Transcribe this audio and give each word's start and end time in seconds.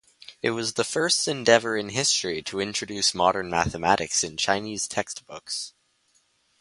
It 0.41 0.49
was 0.49 0.73
the 0.73 0.83
first 0.83 1.27
endeavor 1.27 1.77
in 1.77 1.89
history 1.89 2.41
to 2.41 2.59
introduce 2.59 3.13
modern 3.13 3.51
mathematics 3.51 4.23
in 4.23 4.35
Chinese 4.35 4.87
textbooks. 4.87 5.75